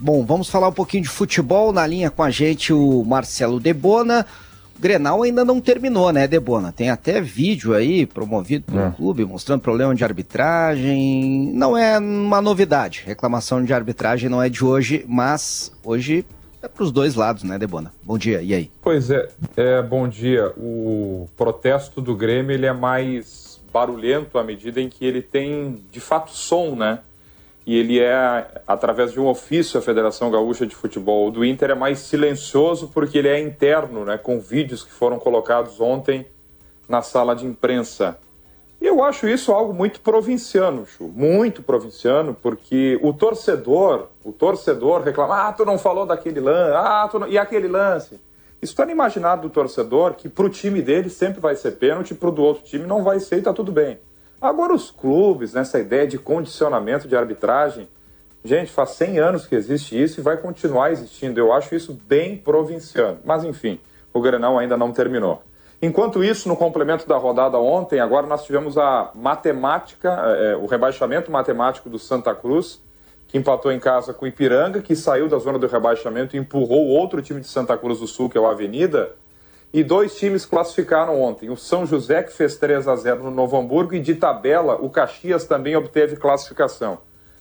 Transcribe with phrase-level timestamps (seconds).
[0.00, 1.72] Bom, vamos falar um pouquinho de futebol.
[1.72, 4.24] Na linha com a gente o Marcelo Debona.
[4.76, 6.70] O Grenal ainda não terminou, né, Debona?
[6.70, 8.90] Tem até vídeo aí promovido pelo é.
[8.92, 11.50] clube mostrando problema de arbitragem.
[11.52, 13.02] Não é uma novidade.
[13.04, 16.24] Reclamação de arbitragem não é de hoje, mas hoje
[16.62, 17.92] é para os dois lados, né, Debona?
[18.04, 18.70] Bom dia, e aí?
[18.80, 20.52] Pois é, é, bom dia.
[20.56, 25.98] O protesto do Grêmio ele é mais barulhento à medida em que ele tem, de
[25.98, 27.00] fato, som, né?
[27.68, 31.74] E ele é, através de um ofício à Federação Gaúcha de Futebol do Inter, é
[31.74, 36.26] mais silencioso porque ele é interno, né, com vídeos que foram colocados ontem
[36.88, 38.16] na sala de imprensa.
[38.80, 45.02] E eu acho isso algo muito provinciano, Chu, muito provinciano, porque o torcedor, o torcedor
[45.02, 47.28] reclama, ah, tu não falou daquele lance, ah, tu não...
[47.28, 48.14] e aquele lance.
[48.62, 52.14] Isso está no imaginado do torcedor que para o time dele sempre vai ser pênalti,
[52.14, 53.98] para o do outro time não vai ser e está tudo bem.
[54.40, 57.88] Agora, os clubes, nessa ideia de condicionamento de arbitragem,
[58.44, 61.40] gente, faz 100 anos que existe isso e vai continuar existindo.
[61.40, 63.18] Eu acho isso bem provinciano.
[63.24, 63.80] Mas, enfim,
[64.12, 65.42] o Grenal ainda não terminou.
[65.80, 71.30] Enquanto isso, no complemento da rodada ontem, agora nós tivemos a matemática, é, o rebaixamento
[71.30, 72.80] matemático do Santa Cruz,
[73.28, 76.86] que empatou em casa com o Ipiranga, que saiu da zona do rebaixamento e empurrou
[76.86, 79.12] outro time de Santa Cruz do Sul, que é o Avenida,
[79.72, 81.50] e dois times classificaram ontem.
[81.50, 84.88] O São José, que fez 3 a 0 no Novo Hamburgo, e de tabela, o
[84.88, 86.98] Caxias também obteve classificação.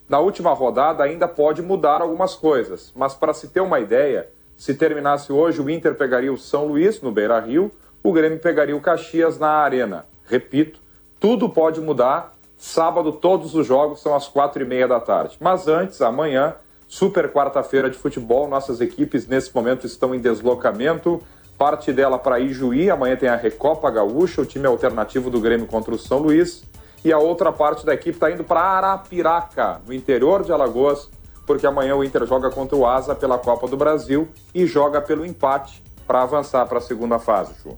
[0.10, 4.74] Na última rodada ainda pode mudar algumas coisas, mas para se ter uma ideia, se
[4.74, 8.82] terminasse hoje, o Inter pegaria o São Luís no Beira Rio, o Grêmio pegaria o
[8.82, 10.06] Caxias na Arena.
[10.26, 10.80] Repito,
[11.20, 12.34] tudo pode mudar.
[12.58, 15.38] Sábado, todos os jogos são às quatro e meia da tarde.
[15.40, 16.56] Mas antes, amanhã,
[16.88, 21.22] super quarta-feira de futebol, nossas equipes nesse momento estão em deslocamento
[21.58, 25.94] parte dela para Ijuí, amanhã tem a Recopa Gaúcha, o time alternativo do Grêmio contra
[25.94, 26.64] o São Luís,
[27.04, 31.10] e a outra parte da equipe está indo para Arapiraca, no interior de Alagoas,
[31.46, 35.26] porque amanhã o Inter joga contra o Asa pela Copa do Brasil e joga pelo
[35.26, 37.78] empate para avançar para a segunda fase, Ju.